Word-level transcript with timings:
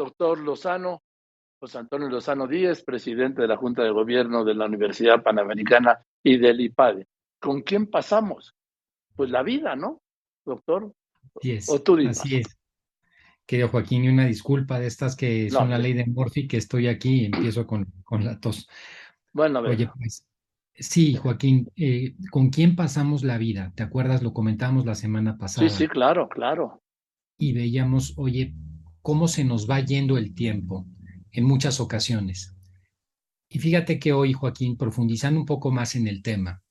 doctor 0.00 0.38
Lozano, 0.40 1.02
José 1.60 1.76
Antonio 1.76 2.08
Lozano 2.08 2.46
Díez, 2.46 2.82
presidente 2.82 3.42
de 3.42 3.48
la 3.48 3.58
Junta 3.58 3.82
de 3.82 3.90
Gobierno 3.90 4.44
de 4.44 4.54
la 4.54 4.64
Universidad 4.64 5.22
Panamericana 5.22 5.98
y 6.22 6.38
del 6.38 6.62
IPADE. 6.62 7.06
¿Con 7.38 7.60
quién 7.60 7.86
pasamos? 7.86 8.54
Pues 9.14 9.28
la 9.28 9.42
vida, 9.42 9.76
¿no, 9.76 10.00
doctor? 10.46 10.94
Así 11.36 11.52
es. 11.52 11.68
O 11.68 11.82
tú 11.82 11.98
Así 12.08 12.36
es. 12.36 12.58
Querido 13.44 13.68
Joaquín, 13.68 14.04
y 14.04 14.08
una 14.08 14.24
disculpa 14.24 14.78
de 14.78 14.86
estas 14.86 15.16
que 15.16 15.50
son 15.50 15.68
la 15.68 15.78
ley 15.78 15.92
de 15.92 16.06
Morphy, 16.06 16.48
que 16.48 16.56
estoy 16.56 16.86
aquí 16.86 17.22
y 17.22 17.24
empiezo 17.26 17.66
con, 17.66 17.84
con 18.04 18.24
la 18.24 18.40
tos. 18.40 18.68
Bueno, 19.32 19.58
a 19.58 19.62
ver. 19.62 19.72
Oye, 19.72 19.90
pues, 19.98 20.24
sí, 20.72 21.14
Joaquín, 21.16 21.68
eh, 21.76 22.14
¿con 22.30 22.48
quién 22.48 22.74
pasamos 22.74 23.22
la 23.22 23.36
vida? 23.36 23.72
¿Te 23.74 23.82
acuerdas? 23.82 24.22
Lo 24.22 24.32
comentamos 24.32 24.86
la 24.86 24.94
semana 24.94 25.36
pasada. 25.36 25.68
Sí, 25.68 25.76
sí, 25.76 25.88
claro, 25.88 26.28
claro. 26.28 26.80
Y 27.36 27.52
veíamos, 27.52 28.14
oye, 28.16 28.54
cómo 29.02 29.28
se 29.28 29.44
nos 29.44 29.68
va 29.68 29.80
yendo 29.80 30.18
el 30.18 30.34
tiempo 30.34 30.86
en 31.32 31.44
muchas 31.44 31.80
ocasiones. 31.80 32.54
Y 33.48 33.58
fíjate 33.58 33.98
que 33.98 34.12
hoy, 34.12 34.32
Joaquín, 34.32 34.76
profundizando 34.76 35.40
un 35.40 35.46
poco 35.46 35.70
más 35.70 35.96
en 35.96 36.06
el 36.06 36.22
tema, 36.22 36.62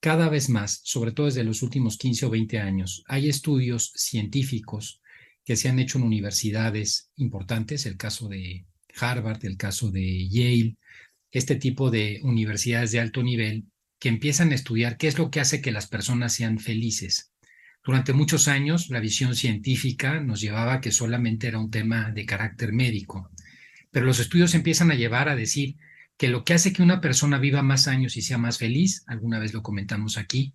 cada 0.00 0.28
vez 0.28 0.48
más, 0.48 0.80
sobre 0.84 1.12
todo 1.12 1.26
desde 1.26 1.44
los 1.44 1.62
últimos 1.62 1.96
15 1.96 2.26
o 2.26 2.30
20 2.30 2.58
años, 2.60 3.02
hay 3.06 3.28
estudios 3.28 3.92
científicos 3.96 5.00
que 5.44 5.56
se 5.56 5.68
han 5.68 5.78
hecho 5.78 5.98
en 5.98 6.04
universidades 6.04 7.10
importantes, 7.16 7.86
el 7.86 7.96
caso 7.96 8.28
de 8.28 8.66
Harvard, 9.00 9.44
el 9.44 9.56
caso 9.56 9.90
de 9.90 10.28
Yale, 10.28 10.76
este 11.30 11.56
tipo 11.56 11.90
de 11.90 12.20
universidades 12.22 12.92
de 12.92 13.00
alto 13.00 13.22
nivel, 13.22 13.64
que 13.98 14.08
empiezan 14.08 14.52
a 14.52 14.54
estudiar 14.54 14.96
qué 14.98 15.08
es 15.08 15.18
lo 15.18 15.30
que 15.30 15.40
hace 15.40 15.60
que 15.60 15.72
las 15.72 15.86
personas 15.86 16.34
sean 16.34 16.58
felices. 16.58 17.32
Durante 17.84 18.12
muchos 18.14 18.48
años, 18.48 18.88
la 18.88 19.00
visión 19.00 19.36
científica 19.36 20.20
nos 20.20 20.40
llevaba 20.40 20.74
a 20.74 20.80
que 20.80 20.90
solamente 20.90 21.46
era 21.48 21.58
un 21.58 21.70
tema 21.70 22.10
de 22.10 22.24
carácter 22.24 22.72
médico, 22.72 23.30
pero 23.90 24.06
los 24.06 24.20
estudios 24.20 24.54
empiezan 24.54 24.90
a 24.90 24.94
llevar 24.94 25.28
a 25.28 25.36
decir 25.36 25.76
que 26.16 26.28
lo 26.28 26.44
que 26.44 26.54
hace 26.54 26.72
que 26.72 26.82
una 26.82 27.00
persona 27.00 27.38
viva 27.38 27.62
más 27.62 27.86
años 27.86 28.16
y 28.16 28.22
sea 28.22 28.38
más 28.38 28.58
feliz, 28.58 29.04
alguna 29.06 29.38
vez 29.38 29.52
lo 29.52 29.62
comentamos 29.62 30.16
aquí, 30.16 30.54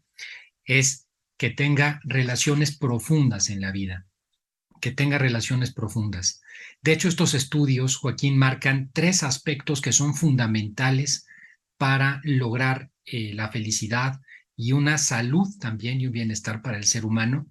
es 0.66 1.08
que 1.38 1.50
tenga 1.50 2.02
relaciones 2.04 2.76
profundas 2.76 3.50
en 3.50 3.62
la 3.62 3.72
vida 3.72 4.10
que 4.80 4.92
tenga 4.92 5.18
relaciones 5.18 5.74
profundas. 5.74 6.42
De 6.82 6.94
hecho, 6.94 7.08
estos 7.08 7.34
estudios, 7.34 7.98
Joaquín, 7.98 8.38
marcan 8.38 8.90
tres 8.94 9.24
aspectos 9.24 9.82
que 9.82 9.92
son 9.92 10.16
fundamentales 10.16 11.28
para 11.78 12.22
lograr 12.24 12.90
eh, 13.06 13.34
la 13.34 13.50
felicidad 13.50 14.22
y 14.62 14.74
una 14.74 14.98
salud 14.98 15.48
también 15.58 16.02
y 16.02 16.08
un 16.08 16.12
bienestar 16.12 16.62
para 16.62 16.78
el 16.78 16.84
ser 16.84 17.06
humano, 17.06 17.48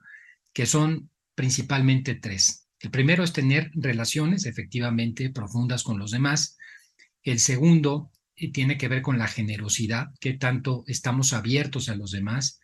que 0.53 0.67
son 0.67 1.11
principalmente 1.35 2.15
tres. 2.15 2.69
El 2.81 2.91
primero 2.91 3.25
es 3.25 3.33
tener 3.33 3.71
relaciones 3.73 4.45
efectivamente 4.45 5.31
profundas 5.31 5.85
con 5.85 5.99
los 5.99 6.11
demás. 6.11 6.59
El 7.23 7.41
segundo 7.41 8.13
eh, 8.37 8.53
tiene 8.53 8.77
que 8.77 8.89
ver 8.89 9.01
con 9.01 9.17
la 9.17 9.27
generosidad, 9.27 10.09
qué 10.21 10.35
tanto 10.35 10.85
estamos 10.87 11.33
abiertos 11.33 11.89
a 11.89 11.95
los 11.95 12.11
demás. 12.11 12.61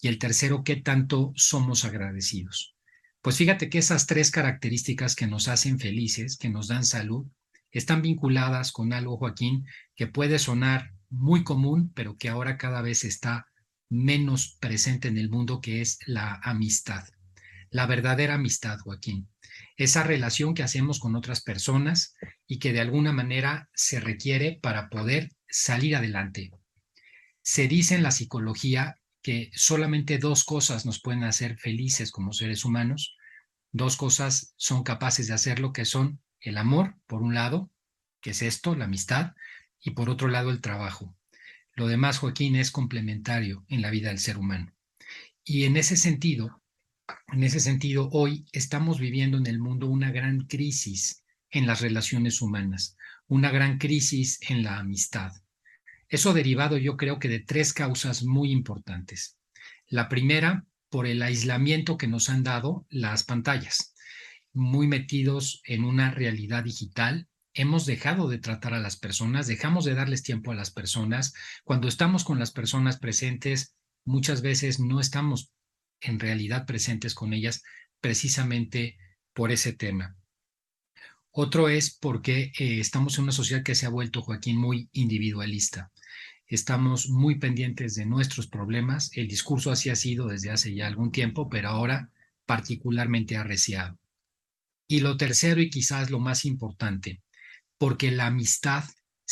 Y 0.00 0.06
el 0.06 0.18
tercero, 0.18 0.62
qué 0.62 0.76
tanto 0.76 1.32
somos 1.34 1.84
agradecidos. 1.84 2.76
Pues 3.20 3.38
fíjate 3.38 3.68
que 3.68 3.78
esas 3.78 4.06
tres 4.06 4.30
características 4.30 5.16
que 5.16 5.26
nos 5.26 5.48
hacen 5.48 5.80
felices, 5.80 6.36
que 6.36 6.48
nos 6.48 6.68
dan 6.68 6.84
salud, 6.84 7.26
están 7.72 8.02
vinculadas 8.02 8.70
con 8.70 8.92
algo, 8.92 9.16
Joaquín, 9.16 9.66
que 9.96 10.06
puede 10.06 10.38
sonar 10.38 10.92
muy 11.08 11.42
común, 11.42 11.90
pero 11.92 12.16
que 12.16 12.28
ahora 12.28 12.56
cada 12.56 12.82
vez 12.82 13.02
está 13.02 13.49
menos 13.90 14.56
presente 14.60 15.08
en 15.08 15.18
el 15.18 15.28
mundo, 15.28 15.60
que 15.60 15.82
es 15.82 15.98
la 16.06 16.40
amistad. 16.42 17.06
La 17.70 17.86
verdadera 17.86 18.34
amistad, 18.34 18.78
Joaquín. 18.78 19.28
Esa 19.76 20.02
relación 20.02 20.54
que 20.54 20.62
hacemos 20.62 20.98
con 20.98 21.14
otras 21.16 21.42
personas 21.42 22.14
y 22.46 22.58
que 22.58 22.72
de 22.72 22.80
alguna 22.80 23.12
manera 23.12 23.68
se 23.74 24.00
requiere 24.00 24.58
para 24.62 24.88
poder 24.88 25.30
salir 25.48 25.96
adelante. 25.96 26.50
Se 27.42 27.68
dice 27.68 27.96
en 27.96 28.02
la 28.02 28.10
psicología 28.10 28.96
que 29.22 29.50
solamente 29.54 30.18
dos 30.18 30.44
cosas 30.44 30.86
nos 30.86 31.00
pueden 31.00 31.24
hacer 31.24 31.58
felices 31.58 32.10
como 32.10 32.32
seres 32.32 32.64
humanos. 32.64 33.16
Dos 33.72 33.96
cosas 33.96 34.54
son 34.56 34.82
capaces 34.82 35.26
de 35.26 35.34
hacerlo, 35.34 35.72
que 35.72 35.84
son 35.84 36.20
el 36.40 36.58
amor, 36.58 36.96
por 37.06 37.22
un 37.22 37.34
lado, 37.34 37.70
que 38.20 38.30
es 38.30 38.42
esto, 38.42 38.74
la 38.74 38.86
amistad, 38.86 39.34
y 39.80 39.90
por 39.90 40.10
otro 40.10 40.28
lado 40.28 40.50
el 40.50 40.60
trabajo. 40.60 41.16
Lo 41.74 41.86
demás, 41.86 42.18
Joaquín, 42.18 42.56
es 42.56 42.70
complementario 42.70 43.64
en 43.68 43.82
la 43.82 43.90
vida 43.90 44.08
del 44.08 44.18
ser 44.18 44.38
humano. 44.38 44.72
Y 45.44 45.64
en 45.64 45.76
ese 45.76 45.96
sentido, 45.96 46.62
en 47.32 47.42
ese 47.42 47.60
sentido, 47.60 48.08
hoy 48.12 48.44
estamos 48.52 48.98
viviendo 48.98 49.38
en 49.38 49.46
el 49.46 49.58
mundo 49.58 49.88
una 49.88 50.10
gran 50.10 50.46
crisis 50.46 51.24
en 51.50 51.66
las 51.66 51.80
relaciones 51.80 52.42
humanas, 52.42 52.96
una 53.26 53.50
gran 53.50 53.78
crisis 53.78 54.38
en 54.48 54.62
la 54.62 54.78
amistad. 54.78 55.32
Eso 56.08 56.34
derivado 56.34 56.76
yo 56.76 56.96
creo 56.96 57.18
que 57.18 57.28
de 57.28 57.40
tres 57.40 57.72
causas 57.72 58.24
muy 58.24 58.50
importantes. 58.50 59.38
La 59.86 60.08
primera, 60.08 60.66
por 60.88 61.06
el 61.06 61.22
aislamiento 61.22 61.96
que 61.96 62.08
nos 62.08 62.28
han 62.28 62.42
dado 62.42 62.86
las 62.90 63.22
pantallas. 63.22 63.94
Muy 64.52 64.88
metidos 64.88 65.62
en 65.64 65.84
una 65.84 66.10
realidad 66.10 66.64
digital, 66.64 67.28
hemos 67.54 67.86
dejado 67.86 68.28
de 68.28 68.38
tratar 68.38 68.74
a 68.74 68.80
las 68.80 68.96
personas, 68.96 69.46
dejamos 69.46 69.84
de 69.84 69.94
darles 69.94 70.22
tiempo 70.22 70.52
a 70.52 70.54
las 70.54 70.70
personas. 70.70 71.32
Cuando 71.64 71.88
estamos 71.88 72.24
con 72.24 72.38
las 72.38 72.52
personas 72.52 72.98
presentes, 72.98 73.74
muchas 74.04 74.42
veces 74.42 74.80
no 74.80 75.00
estamos 75.00 75.52
en 76.00 76.18
realidad 76.18 76.66
presentes 76.66 77.14
con 77.14 77.32
ellas 77.32 77.62
precisamente 78.00 78.96
por 79.32 79.52
ese 79.52 79.72
tema. 79.72 80.16
Otro 81.32 81.68
es 81.68 81.96
porque 81.96 82.52
eh, 82.58 82.80
estamos 82.80 83.16
en 83.18 83.24
una 83.24 83.32
sociedad 83.32 83.62
que 83.62 83.74
se 83.74 83.86
ha 83.86 83.90
vuelto, 83.90 84.22
Joaquín, 84.22 84.56
muy 84.56 84.88
individualista 84.92 85.92
estamos 86.50 87.08
muy 87.08 87.36
pendientes 87.38 87.94
de 87.94 88.04
nuestros 88.04 88.48
problemas. 88.48 89.10
El 89.14 89.28
discurso 89.28 89.70
así 89.70 89.88
ha 89.88 89.94
sido 89.94 90.26
desde 90.26 90.50
hace 90.50 90.74
ya 90.74 90.88
algún 90.88 91.12
tiempo, 91.12 91.48
pero 91.48 91.68
ahora 91.68 92.10
particularmente 92.44 93.36
arreciado. 93.36 93.98
Y 94.88 95.00
lo 95.00 95.16
tercero 95.16 95.60
y 95.60 95.70
quizás 95.70 96.10
lo 96.10 96.18
más 96.18 96.44
importante, 96.44 97.22
porque 97.80 98.10
la 98.10 98.26
amistad 98.26 98.84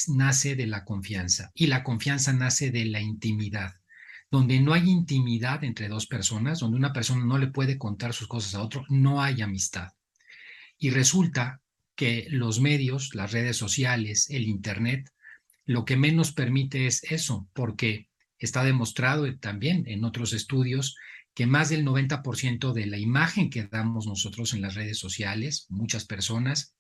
nace 0.06 0.56
de 0.56 0.66
la 0.66 0.86
confianza 0.86 1.50
y 1.53 1.66
la 1.66 1.84
confianza 1.84 2.32
nace 2.32 2.70
de 2.70 2.86
la 2.86 3.03
intimidad. 3.03 3.75
Donde 4.31 4.59
no 4.59 4.72
hay 4.72 4.88
intimidad 4.88 5.64
entre 5.64 5.88
dos 5.88 6.06
personas, 6.06 6.60
donde 6.60 6.78
una 6.78 6.94
persona 6.94 7.26
no 7.26 7.36
le 7.36 7.48
puede 7.48 7.76
contar 7.76 8.14
sus 8.14 8.26
cosas 8.26 8.54
a 8.54 8.62
otro, 8.62 8.86
no 8.88 9.20
hay 9.20 9.42
amistad. 9.42 9.88
Y 10.78 10.88
resulta 10.88 11.60
que 11.94 12.26
los 12.31 12.59
medios, 12.59 13.14
las 13.14 13.32
redes 13.32 13.59
sociales, 13.59 14.31
el 14.31 14.44
Internet, 14.44 15.10
lo 15.66 15.84
que 15.84 15.98
menos 15.98 16.32
permite 16.32 16.86
es 16.86 17.04
eso, 17.04 17.47
porque 17.53 18.09
está 18.38 18.65
demostrado 18.65 19.26
también 19.38 19.84
en 19.86 20.04
otros 20.04 20.32
estudios 20.32 20.97
que 21.34 21.44
más 21.44 21.69
del 21.69 21.84
90% 21.84 22.72
de 22.72 22.86
la 22.86 22.97
imagen 22.97 23.50
que 23.50 23.65
damos 23.65 24.06
nosotros 24.06 24.54
en 24.54 24.62
las 24.62 24.75
redes 24.75 24.98
sociales, 24.98 25.66
muchas 25.69 26.06
personas, 26.06 26.78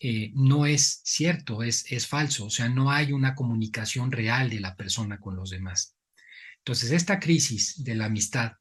eh, 0.00 0.30
no 0.34 0.66
es 0.66 1.00
cierto, 1.04 1.62
es, 1.62 1.84
es 1.90 2.06
falso, 2.06 2.46
o 2.46 2.50
sea, 2.50 2.68
no 2.68 2.90
hay 2.90 3.12
una 3.12 3.34
comunicación 3.34 4.12
real 4.12 4.48
de 4.50 4.60
la 4.60 4.76
persona 4.76 5.18
con 5.18 5.34
los 5.36 5.50
demás. 5.50 5.96
Entonces, 6.58 6.92
esta 6.92 7.18
crisis 7.18 7.82
de 7.82 7.94
la 7.94 8.06
amistad, 8.06 8.52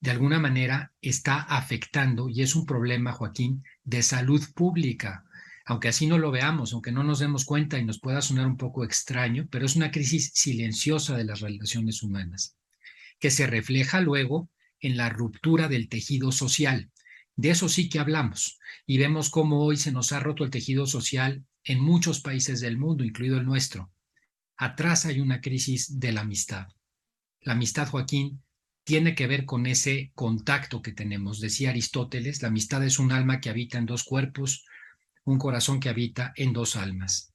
de 0.00 0.10
alguna 0.10 0.38
manera, 0.38 0.92
está 1.00 1.42
afectando, 1.42 2.28
y 2.28 2.42
es 2.42 2.56
un 2.56 2.66
problema, 2.66 3.12
Joaquín, 3.12 3.62
de 3.84 4.02
salud 4.02 4.42
pública, 4.54 5.24
aunque 5.64 5.88
así 5.88 6.06
no 6.06 6.18
lo 6.18 6.30
veamos, 6.30 6.72
aunque 6.72 6.92
no 6.92 7.02
nos 7.02 7.18
demos 7.18 7.44
cuenta 7.44 7.78
y 7.78 7.84
nos 7.84 8.00
pueda 8.00 8.22
sonar 8.22 8.46
un 8.46 8.56
poco 8.56 8.84
extraño, 8.84 9.48
pero 9.50 9.66
es 9.66 9.76
una 9.76 9.90
crisis 9.90 10.30
silenciosa 10.34 11.16
de 11.16 11.24
las 11.24 11.40
relaciones 11.40 12.02
humanas, 12.02 12.56
que 13.18 13.30
se 13.30 13.46
refleja 13.46 14.00
luego 14.00 14.48
en 14.80 14.96
la 14.96 15.08
ruptura 15.08 15.68
del 15.68 15.88
tejido 15.88 16.30
social. 16.32 16.90
De 17.36 17.50
eso 17.50 17.68
sí 17.68 17.90
que 17.90 17.98
hablamos 17.98 18.58
y 18.86 18.96
vemos 18.96 19.28
cómo 19.28 19.62
hoy 19.62 19.76
se 19.76 19.92
nos 19.92 20.12
ha 20.12 20.20
roto 20.20 20.42
el 20.42 20.50
tejido 20.50 20.86
social 20.86 21.44
en 21.64 21.80
muchos 21.80 22.20
países 22.20 22.60
del 22.60 22.78
mundo, 22.78 23.04
incluido 23.04 23.36
el 23.36 23.44
nuestro. 23.44 23.92
Atrás 24.56 25.04
hay 25.04 25.20
una 25.20 25.42
crisis 25.42 26.00
de 26.00 26.12
la 26.12 26.22
amistad. 26.22 26.68
La 27.40 27.52
amistad, 27.52 27.88
Joaquín, 27.88 28.42
tiene 28.84 29.14
que 29.14 29.26
ver 29.26 29.44
con 29.44 29.66
ese 29.66 30.12
contacto 30.14 30.80
que 30.80 30.92
tenemos. 30.92 31.40
Decía 31.40 31.70
Aristóteles, 31.70 32.40
la 32.40 32.48
amistad 32.48 32.82
es 32.84 32.98
un 32.98 33.12
alma 33.12 33.40
que 33.40 33.50
habita 33.50 33.76
en 33.76 33.86
dos 33.86 34.04
cuerpos, 34.04 34.64
un 35.24 35.38
corazón 35.38 35.80
que 35.80 35.88
habita 35.88 36.32
en 36.36 36.52
dos 36.52 36.76
almas. 36.76 37.34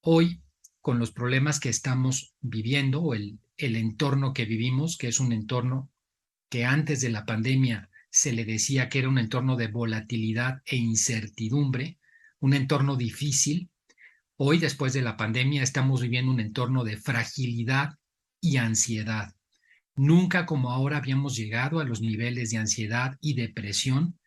Hoy, 0.00 0.42
con 0.80 0.98
los 0.98 1.12
problemas 1.12 1.60
que 1.60 1.68
estamos 1.68 2.34
viviendo 2.40 3.02
o 3.02 3.14
el, 3.14 3.38
el 3.58 3.76
entorno 3.76 4.32
que 4.32 4.46
vivimos, 4.46 4.96
que 4.96 5.08
es 5.08 5.20
un 5.20 5.32
entorno 5.32 5.90
que 6.48 6.64
antes 6.64 7.02
de 7.02 7.10
la 7.10 7.26
pandemia 7.26 7.89
se 8.10 8.32
le 8.32 8.44
decía 8.44 8.88
que 8.88 8.98
era 8.98 9.08
un 9.08 9.18
entorno 9.18 9.56
de 9.56 9.68
volatilidad 9.68 10.62
e 10.66 10.76
incertidumbre, 10.76 11.98
un 12.40 12.54
entorno 12.54 12.96
difícil. 12.96 13.70
Hoy, 14.36 14.58
después 14.58 14.92
de 14.92 15.02
la 15.02 15.16
pandemia, 15.16 15.62
estamos 15.62 16.02
viviendo 16.02 16.32
un 16.32 16.40
entorno 16.40 16.82
de 16.84 16.96
fragilidad 16.96 17.94
y 18.40 18.56
ansiedad. 18.56 19.34
Nunca 19.94 20.46
como 20.46 20.70
ahora 20.70 20.96
habíamos 20.96 21.36
llegado 21.36 21.78
a 21.78 21.84
los 21.84 22.00
niveles 22.00 22.50
de 22.50 22.58
ansiedad 22.58 23.16
y 23.20 23.34
depresión 23.34 24.18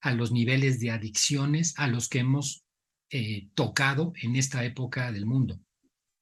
a 0.00 0.12
los 0.12 0.32
niveles 0.32 0.80
de 0.80 0.90
adicciones 0.90 1.74
a 1.76 1.88
los 1.88 2.08
que 2.08 2.20
hemos 2.20 2.64
eh, 3.10 3.48
tocado 3.54 4.12
en 4.22 4.36
esta 4.36 4.64
época 4.64 5.10
del 5.12 5.26
mundo, 5.26 5.60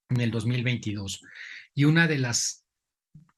en 0.09 0.21
el 0.21 0.31
2022. 0.31 1.21
Y 1.75 1.85
una 1.85 2.09
de 2.09 2.19
las 2.19 2.66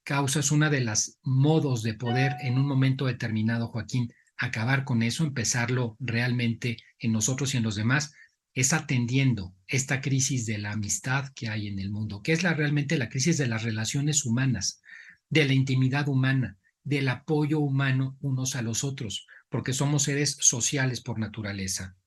causas, 0.08 0.52
una 0.52 0.70
de 0.70 0.80
las 0.80 1.18
modos 1.22 1.82
de 1.82 1.92
poder 1.92 2.36
en 2.40 2.56
un 2.56 2.66
momento 2.66 3.04
determinado, 3.04 3.68
Joaquín, 3.68 4.10
acabar 4.38 4.84
con 4.84 5.02
eso, 5.02 5.22
empezarlo 5.22 5.98
realmente 6.00 6.78
en 6.98 7.12
nosotros 7.12 7.52
y 7.52 7.58
en 7.58 7.62
los 7.62 7.76
demás, 7.76 8.14
es 8.54 8.72
atendiendo 8.72 9.54
esta 9.66 10.00
crisis 10.00 10.46
de 10.46 10.56
la 10.56 10.72
amistad 10.72 11.28
que 11.34 11.50
hay 11.50 11.66
en 11.66 11.78
el 11.78 11.90
mundo, 11.90 12.22
que 12.22 12.32
es 12.32 12.42
la, 12.42 12.54
realmente 12.54 12.96
la 12.96 13.10
crisis 13.10 13.36
de 13.36 13.48
las 13.48 13.64
relaciones 13.64 14.24
humanas, 14.24 14.80
de 15.28 15.44
la 15.44 15.52
intimidad 15.52 16.08
humana, 16.08 16.56
del 16.82 17.06
apoyo 17.10 17.58
humano 17.58 18.16
unos 18.22 18.56
a 18.56 18.62
los 18.62 18.84
otros, 18.84 19.26
porque 19.50 19.74
somos 19.74 20.04
seres 20.04 20.38
sociales 20.40 21.02
por 21.02 21.18
naturaleza. 21.18 21.98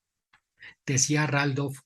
Decía 0.87 1.27
Raldolph 1.27 1.77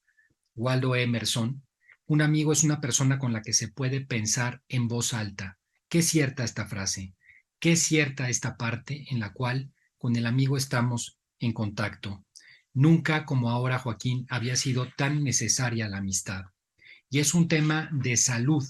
Waldo 0.56 0.96
Emerson, 0.96 1.62
un 2.06 2.22
amigo 2.22 2.54
es 2.54 2.64
una 2.64 2.80
persona 2.80 3.20
con 3.20 3.34
la 3.34 3.42
que 3.42 3.52
se 3.52 3.68
puede 3.68 4.00
pensar 4.00 4.62
en 4.70 4.88
voz 4.88 5.14
alta. 5.14 5.60
Qué 5.88 6.02
cierta 6.02 6.44
esta 6.44 6.66
frase, 6.66 7.14
qué 7.60 7.76
cierta 7.76 8.30
esta 8.30 8.58
parte 8.58 9.06
en 9.12 9.20
la 9.20 9.34
cual 9.34 9.72
con 9.98 10.16
el 10.16 10.26
amigo 10.26 10.58
estamos 10.58 11.20
en 11.40 11.54
contacto. 11.54 12.26
Nunca 12.74 13.26
como 13.26 13.50
ahora, 13.50 13.80
Joaquín, 13.80 14.26
había 14.30 14.56
sido 14.56 14.90
tan 14.98 15.24
necesaria 15.24 15.88
la 15.88 15.98
amistad. 15.98 16.46
Y 17.10 17.20
es 17.20 17.34
un 17.34 17.48
tema 17.48 17.90
de 17.94 18.18
salud. 18.18 18.66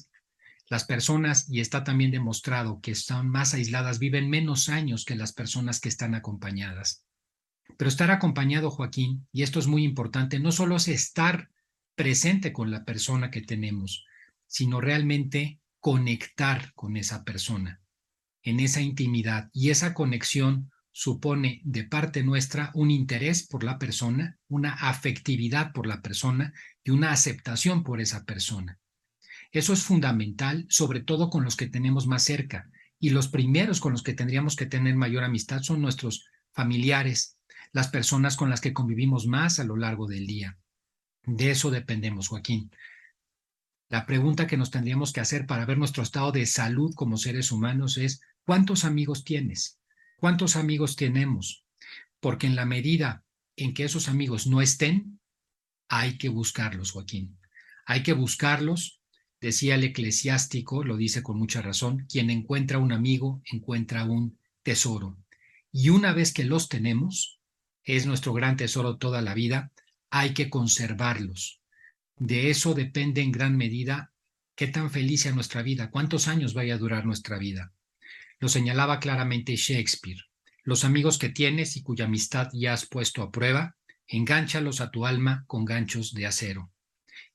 Las 0.69 0.83
personas, 0.83 1.49
y 1.49 1.59
está 1.59 1.83
también 1.83 2.11
demostrado 2.11 2.81
que 2.81 2.91
están 2.91 3.29
más 3.29 3.53
aisladas, 3.53 3.97
viven 3.97 4.29
menos 4.29 4.69
años 4.69 5.05
que 5.05 5.15
las 5.15 5.33
personas 5.33 5.79
que 5.79 5.89
están 5.89 6.15
acompañadas. 6.15 7.05
Pero 7.77 7.89
estar 7.89 8.11
acompañado, 8.11 8.69
Joaquín, 8.69 9.27
y 9.31 9.43
esto 9.43 9.59
es 9.59 9.67
muy 9.67 9.83
importante, 9.83 10.39
no 10.39 10.51
solo 10.51 10.75
es 10.75 10.87
estar 10.87 11.49
presente 11.95 12.53
con 12.53 12.71
la 12.71 12.83
persona 12.83 13.31
que 13.31 13.41
tenemos, 13.41 14.05
sino 14.47 14.81
realmente 14.81 15.59
conectar 15.85 16.73
con 16.73 16.97
esa 16.97 17.23
persona, 17.23 17.79
en 18.41 18.59
esa 18.59 18.81
intimidad. 18.81 19.51
Y 19.53 19.69
esa 19.69 19.93
conexión 19.93 20.71
supone 20.91 21.61
de 21.63 21.83
parte 21.83 22.23
nuestra 22.23 22.71
un 22.73 22.89
interés 22.89 23.45
por 23.45 23.63
la 23.63 23.77
persona, 23.77 24.35
una 24.47 24.73
afectividad 24.73 25.73
por 25.73 25.85
la 25.85 26.01
persona 26.01 26.53
y 26.83 26.89
una 26.89 27.11
aceptación 27.11 27.83
por 27.83 28.01
esa 28.01 28.25
persona. 28.25 28.79
Eso 29.51 29.73
es 29.73 29.83
fundamental, 29.83 30.65
sobre 30.69 31.01
todo 31.01 31.29
con 31.29 31.43
los 31.43 31.55
que 31.55 31.67
tenemos 31.67 32.07
más 32.07 32.23
cerca. 32.23 32.67
Y 32.99 33.11
los 33.11 33.27
primeros 33.27 33.79
con 33.79 33.91
los 33.91 34.01
que 34.01 34.15
tendríamos 34.15 34.55
que 34.55 34.65
tener 34.65 34.95
mayor 34.95 35.23
amistad 35.23 35.61
son 35.61 35.83
nuestros 35.83 36.25
familiares, 36.51 37.37
las 37.73 37.89
personas 37.89 38.37
con 38.37 38.49
las 38.49 38.59
que 38.59 38.73
convivimos 38.73 39.27
más 39.27 39.59
a 39.59 39.63
lo 39.63 39.75
largo 39.75 40.07
del 40.07 40.25
día. 40.25 40.57
De 41.27 41.51
eso 41.51 41.69
dependemos, 41.69 42.29
Joaquín. 42.29 42.71
La 43.87 44.05
pregunta 44.05 44.47
que 44.47 44.57
nos 44.57 44.71
tendríamos 44.71 45.13
que 45.13 45.19
hacer 45.19 45.45
para 45.45 45.65
ver 45.65 45.77
nuestro 45.77 46.01
estado 46.01 46.31
de 46.31 46.45
salud 46.45 46.93
como 46.95 47.17
seres 47.17 47.51
humanos 47.51 47.97
es, 47.97 48.21
¿cuántos 48.43 48.83
amigos 48.83 49.23
tienes? 49.23 49.79
¿Cuántos 50.17 50.55
amigos 50.55 50.95
tenemos? 50.95 51.65
Porque 52.19 52.47
en 52.47 52.55
la 52.55 52.65
medida 52.65 53.23
en 53.55 53.73
que 53.73 53.83
esos 53.83 54.09
amigos 54.09 54.47
no 54.47 54.61
estén, 54.61 55.19
hay 55.87 56.17
que 56.17 56.29
buscarlos, 56.29 56.91
Joaquín. 56.91 57.37
Hay 57.85 58.01
que 58.01 58.13
buscarlos, 58.13 59.01
decía 59.39 59.75
el 59.75 59.83
eclesiástico, 59.83 60.83
lo 60.83 60.97
dice 60.97 61.21
con 61.21 61.37
mucha 61.37 61.61
razón, 61.61 62.07
quien 62.09 62.31
encuentra 62.31 62.79
un 62.79 62.91
amigo 62.91 63.43
encuentra 63.45 64.05
un 64.05 64.39
tesoro. 64.63 65.17
Y 65.71 65.89
una 65.89 66.13
vez 66.13 66.33
que 66.33 66.43
los 66.43 66.69
tenemos, 66.69 67.39
es 67.83 68.07
nuestro 68.07 68.33
gran 68.33 68.57
tesoro 68.57 68.97
toda 68.97 69.21
la 69.21 69.35
vida, 69.35 69.71
hay 70.09 70.33
que 70.33 70.49
conservarlos. 70.49 71.61
De 72.17 72.49
eso 72.49 72.73
depende 72.73 73.21
en 73.21 73.31
gran 73.31 73.57
medida 73.57 74.13
qué 74.55 74.67
tan 74.67 74.89
feliz 74.89 75.23
sea 75.23 75.33
nuestra 75.33 75.61
vida, 75.61 75.91
cuántos 75.91 76.27
años 76.27 76.53
vaya 76.53 76.75
a 76.75 76.77
durar 76.77 77.05
nuestra 77.05 77.37
vida. 77.37 77.73
Lo 78.39 78.47
señalaba 78.47 78.99
claramente 78.99 79.55
Shakespeare. 79.55 80.21
Los 80.63 80.85
amigos 80.85 81.17
que 81.17 81.29
tienes 81.29 81.75
y 81.75 81.83
cuya 81.83 82.05
amistad 82.05 82.49
ya 82.53 82.73
has 82.73 82.85
puesto 82.85 83.21
a 83.21 83.31
prueba, 83.31 83.75
engánchalos 84.07 84.81
a 84.81 84.91
tu 84.91 85.05
alma 85.05 85.43
con 85.47 85.65
ganchos 85.65 86.13
de 86.13 86.25
acero. 86.25 86.71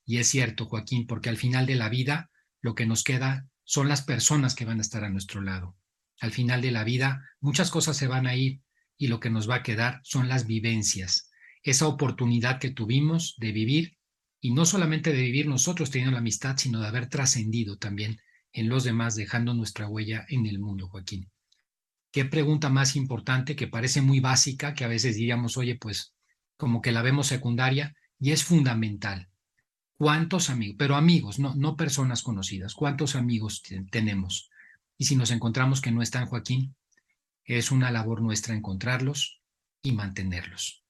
Y 0.05 0.17
es 0.17 0.27
cierto, 0.27 0.65
Joaquín, 0.65 1.05
porque 1.05 1.29
al 1.29 1.37
final 1.37 1.65
de 1.65 1.75
la 1.75 1.89
vida 1.89 2.31
lo 2.59 2.75
que 2.75 2.85
nos 2.85 3.03
queda 3.03 3.47
son 3.63 3.87
las 3.87 4.01
personas 4.01 4.55
que 4.55 4.65
van 4.65 4.79
a 4.79 4.81
estar 4.81 5.03
a 5.03 5.09
nuestro 5.09 5.41
lado. 5.41 5.77
Al 6.19 6.31
final 6.31 6.61
de 6.61 6.71
la 6.71 6.83
vida 6.83 7.29
muchas 7.39 7.69
cosas 7.69 7.97
se 7.97 8.07
van 8.07 8.27
a 8.27 8.35
ir, 8.35 8.61
y 8.97 9.07
lo 9.07 9.19
que 9.19 9.29
nos 9.29 9.49
va 9.49 9.55
a 9.55 9.63
quedar 9.63 10.01
son 10.03 10.27
las 10.27 10.45
vivencias, 10.45 11.29
esa 11.63 11.87
oportunidad 11.87 12.59
que 12.59 12.71
tuvimos 12.71 13.35
de 13.37 13.51
vivir 13.51 13.97
y 14.41 14.51
no 14.51 14.65
solamente 14.65 15.13
de 15.13 15.21
vivir 15.21 15.47
nosotros 15.47 15.91
teniendo 15.91 16.13
la 16.13 16.17
amistad, 16.17 16.57
sino 16.57 16.81
de 16.81 16.87
haber 16.87 17.07
trascendido 17.07 17.77
también 17.77 18.19
en 18.51 18.67
los 18.67 18.83
demás, 18.83 19.15
dejando 19.15 19.53
nuestra 19.53 19.87
huella 19.87 20.25
en 20.27 20.47
el 20.47 20.59
mundo, 20.59 20.89
Joaquín. 20.89 21.31
Qué 22.11 22.25
pregunta 22.25 22.69
más 22.69 22.95
importante 22.95 23.55
que 23.55 23.67
parece 23.67 24.01
muy 24.01 24.19
básica, 24.19 24.73
que 24.73 24.83
a 24.83 24.89
veces 24.89 25.15
diríamos, 25.15 25.55
oye, 25.57 25.77
pues 25.77 26.13
como 26.57 26.81
que 26.81 26.91
la 26.91 27.03
vemos 27.03 27.27
secundaria 27.27 27.95
y 28.19 28.31
es 28.31 28.43
fundamental. 28.43 29.29
¿Cuántos 29.93 30.49
amigos? 30.49 30.75
Pero 30.77 30.95
amigos, 30.95 31.39
no, 31.39 31.53
no 31.55 31.77
personas 31.77 32.23
conocidas. 32.23 32.73
¿Cuántos 32.73 33.15
amigos 33.15 33.61
tenemos? 33.91 34.49
Y 34.97 35.05
si 35.05 35.15
nos 35.15 35.31
encontramos 35.31 35.79
que 35.79 35.91
no 35.91 36.01
están, 36.01 36.25
Joaquín, 36.25 36.75
es 37.45 37.71
una 37.71 37.91
labor 37.91 38.21
nuestra 38.21 38.55
encontrarlos 38.55 39.39
y 39.81 39.93
mantenerlos. 39.93 40.83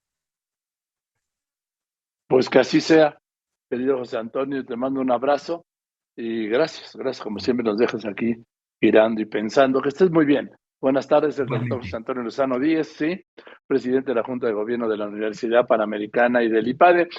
Pues 2.28 2.50
que 2.50 2.60
así 2.60 2.80
sea, 2.80 3.21
querido 3.72 3.98
José 3.98 4.18
Antonio, 4.18 4.66
te 4.66 4.76
mando 4.76 5.00
un 5.00 5.12
abrazo 5.12 5.66
y 6.14 6.46
gracias, 6.48 6.94
gracias 6.94 7.24
como 7.24 7.40
siempre 7.40 7.64
nos 7.64 7.78
dejas 7.78 8.06
aquí 8.06 8.36
girando 8.82 9.22
y 9.22 9.26
pensando. 9.26 9.82
Que 9.82 9.88
estés 9.88 10.12
muy 10.12 10.26
bien. 10.26 10.52
Buenas 10.82 11.08
tardes, 11.08 11.40
el 11.40 11.46
doctor 11.46 11.78
José 11.78 11.96
Antonio 11.96 12.22
Lozano 12.22 12.60
Díez, 12.60 12.90
sí, 12.90 13.24
presidente 13.66 14.12
de 14.12 14.16
la 14.16 14.24
Junta 14.24 14.48
de 14.48 14.54
Gobierno 14.54 14.90
de 14.90 14.98
la 14.98 15.08
Universidad 15.08 15.66
Panamericana 15.66 16.44
y 16.44 16.50
del 16.50 16.68
IPADE. 16.68 17.08